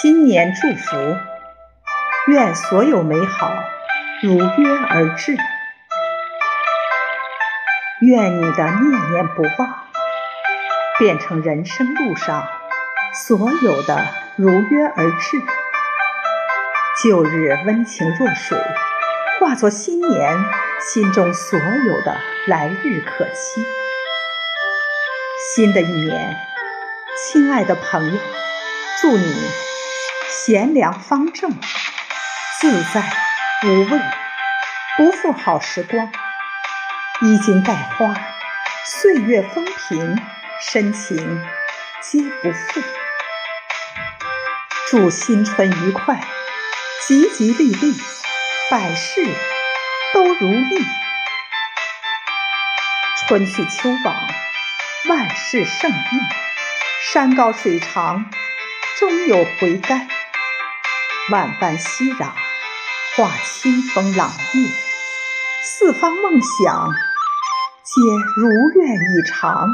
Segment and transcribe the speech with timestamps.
[0.00, 1.16] 新年祝福，
[2.28, 3.52] 愿所有美好
[4.22, 5.36] 如约而至，
[8.00, 9.88] 愿你的念念不忘
[11.00, 12.46] 变成人生路上
[13.12, 15.42] 所有的如约而至。
[17.02, 18.56] 旧日温情若水，
[19.40, 20.36] 化作新年
[20.80, 23.66] 心中所有的来日可期。
[25.56, 26.36] 新的一年，
[27.16, 28.20] 亲爱的朋友，
[29.00, 29.67] 祝你。
[30.30, 31.50] 贤良方正，
[32.60, 33.02] 自在
[33.64, 34.00] 无畏，
[34.98, 36.12] 不负好时光。
[37.22, 38.14] 衣襟带花，
[38.84, 40.20] 岁月风平，
[40.60, 41.16] 深情
[42.02, 42.82] 皆不负。
[44.90, 46.20] 祝新春愉快，
[47.06, 47.94] 吉吉利利，
[48.70, 49.26] 百事
[50.12, 50.86] 都如意。
[53.26, 54.14] 春去秋往，
[55.08, 56.20] 万事胜意。
[57.12, 58.30] 山高水长，
[58.98, 60.06] 终有回甘。
[61.30, 62.30] 万般熙攘，
[63.14, 64.70] 化清风朗月；
[65.62, 66.90] 四方梦想，
[67.84, 68.00] 皆
[68.40, 69.68] 如愿以偿。